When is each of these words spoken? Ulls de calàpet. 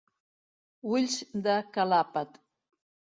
Ulls 0.93 1.17
de 1.47 1.57
calàpet. 1.75 2.41